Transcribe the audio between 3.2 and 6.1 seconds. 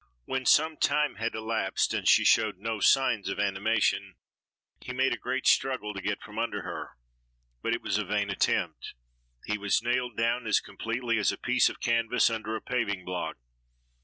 of animation, he made a great struggle to